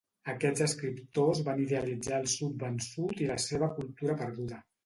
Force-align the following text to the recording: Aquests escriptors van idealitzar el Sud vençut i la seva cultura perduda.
Aquests 0.31 0.63
escriptors 0.67 1.41
van 1.51 1.61
idealitzar 1.67 2.23
el 2.23 2.27
Sud 2.33 2.57
vençut 2.65 3.25
i 3.27 3.31
la 3.35 3.39
seva 3.47 3.73
cultura 3.79 4.21
perduda. 4.25 4.63